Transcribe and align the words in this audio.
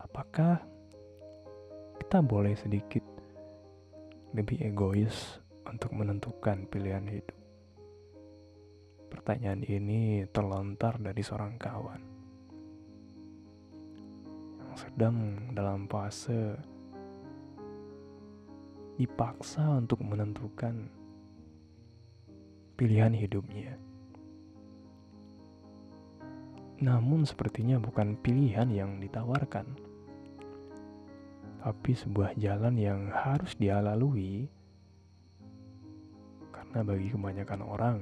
apakah 0.00 0.64
kita 2.00 2.24
boleh 2.24 2.56
sedikit 2.56 3.04
lebih 4.32 4.64
egois 4.64 5.38
untuk 5.68 5.92
menentukan 5.92 6.64
pilihan 6.66 7.04
hidup? 7.06 7.38
Pertanyaan 9.10 9.62
ini 9.66 10.24
terlontar 10.30 10.96
dari 11.02 11.20
seorang 11.20 11.60
kawan 11.60 12.02
yang 14.62 14.74
sedang 14.78 15.16
dalam 15.52 15.90
fase 15.90 16.54
dipaksa 19.00 19.80
untuk 19.80 20.04
menentukan 20.04 20.92
pilihan 22.76 23.12
hidupnya. 23.16 23.76
Namun 26.80 27.28
sepertinya 27.28 27.76
bukan 27.76 28.16
pilihan 28.20 28.68
yang 28.72 28.96
ditawarkan, 29.00 29.89
tapi 31.60 31.92
sebuah 31.92 32.40
jalan 32.40 32.72
yang 32.80 33.12
harus 33.12 33.52
dia 33.60 33.84
lalui. 33.84 34.48
Karena 36.48 36.80
bagi 36.80 37.12
kebanyakan 37.12 37.60
orang, 37.60 37.98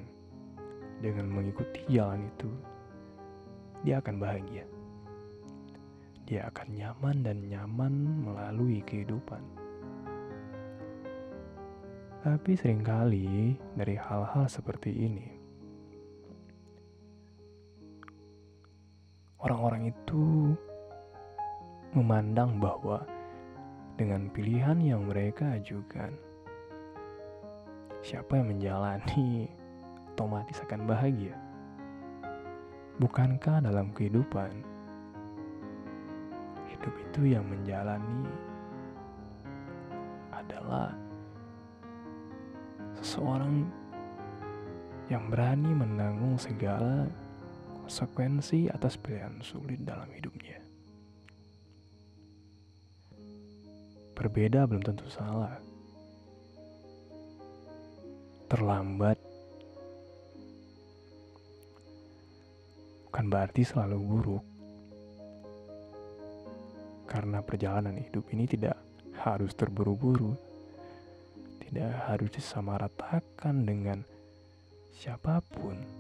dengan 1.03 1.27
mengikuti 1.27 1.83
jalan 1.91 2.23
itu, 2.31 2.51
dia 3.83 3.99
akan 3.99 4.17
bahagia. 4.23 4.63
Dia 6.31 6.47
akan 6.55 6.67
nyaman 6.71 7.17
dan 7.27 7.37
nyaman 7.51 7.95
melalui 8.31 8.79
kehidupan. 8.87 9.43
Tapi 12.23 12.51
sering 12.55 12.87
kali 12.87 13.59
dari 13.75 13.95
hal-hal 13.99 14.47
seperti 14.47 14.91
ini, 14.91 15.27
orang-orang 19.43 19.91
itu 19.91 20.53
memandang 21.97 22.59
bahwa 22.61 23.18
dengan 23.99 24.31
pilihan 24.31 24.79
yang 24.79 25.11
mereka 25.11 25.59
ajukan, 25.59 26.15
siapa 27.99 28.39
yang 28.39 28.55
menjalani 28.55 29.51
otomatis 30.15 30.63
akan 30.63 30.87
bahagia. 30.87 31.35
Bukankah 33.03 33.59
dalam 33.59 33.91
kehidupan 33.91 34.55
hidup 36.71 36.95
itu 36.95 37.35
yang 37.35 37.43
menjalani 37.51 38.31
adalah 40.31 40.95
seseorang 43.03 43.67
yang 45.11 45.27
berani 45.27 45.75
menanggung 45.75 46.39
segala 46.39 47.11
konsekuensi 47.83 48.71
atas 48.71 48.95
pilihan 48.95 49.43
sulit 49.43 49.83
dalam 49.83 50.07
hidupnya. 50.15 50.68
Berbeda 54.19 54.67
belum 54.67 54.83
tentu 54.83 55.07
salah. 55.07 55.55
Terlambat 58.51 59.15
bukan 63.07 63.25
berarti 63.31 63.63
selalu 63.63 63.99
buruk. 64.03 64.45
Karena 67.07 67.39
perjalanan 67.41 67.95
hidup 67.95 68.27
ini 68.35 68.51
tidak 68.51 68.75
harus 69.23 69.55
terburu-buru. 69.55 70.35
Tidak 71.63 72.11
harus 72.11 72.35
disamaratakan 72.35 73.63
dengan 73.63 74.03
siapa 74.91 75.39
pun 75.47 75.99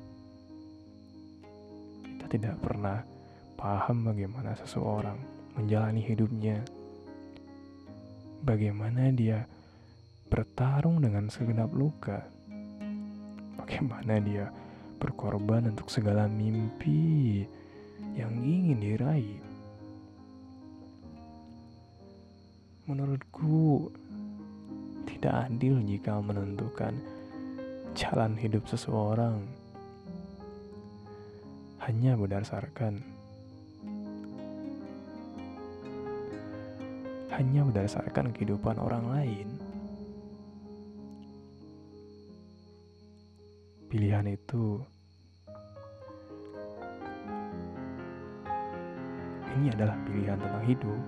tidak 2.28 2.61
pernah 2.61 3.01
paham 3.57 4.12
bagaimana 4.12 4.52
seseorang 4.52 5.17
menjalani 5.57 6.05
hidupnya, 6.05 6.61
bagaimana 8.48 9.13
dia 9.13 9.45
bertarung 10.33 11.05
dengan 11.05 11.29
segenap 11.29 11.69
luka, 11.69 12.25
bagaimana 13.61 14.17
dia 14.25 14.48
berkorban 14.97 15.69
untuk 15.69 15.92
segala 15.92 16.25
mimpi 16.25 17.45
yang 18.17 18.33
ingin 18.41 18.81
diraih. 18.81 19.37
Menurutku, 22.89 23.92
tidak 25.05 25.53
adil 25.53 25.85
jika 25.85 26.17
menentukan 26.25 26.97
jalan 27.92 28.33
hidup 28.41 28.64
seseorang 28.64 29.45
hanya 31.85 32.17
berdasarkan 32.17 33.17
hanya 37.33 37.61
berdasarkan 37.64 38.33
kehidupan 38.33 38.77
orang 38.80 39.05
lain. 39.12 39.48
Pilihan 43.89 44.28
itu 44.28 44.84
ini 49.58 49.72
adalah 49.72 49.96
pilihan 50.05 50.39
tentang 50.39 50.64
hidup, 50.68 51.00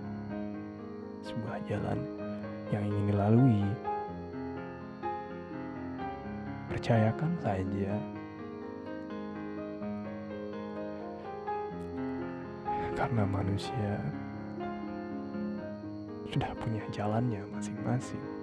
sebuah 1.24 1.56
jalan 1.68 1.98
yang 2.72 2.82
ingin 2.88 3.04
dilalui. 3.12 3.64
Percayakan 6.70 7.32
saja. 7.44 7.94
karena 13.00 13.24
manusia 13.24 13.96
sudah 16.30 16.54
punya 16.62 16.82
jalannya 16.94 17.42
masing-masing. 17.50 18.39